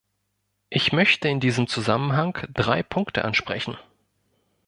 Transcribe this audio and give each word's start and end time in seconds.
Ich 0.71 0.91
möchte 0.93 1.27
in 1.27 1.39
diesem 1.39 1.67
Zusammenhang 1.67 2.35
drei 2.55 2.81
Punkte 2.81 3.23
ansprechen. 3.23 3.77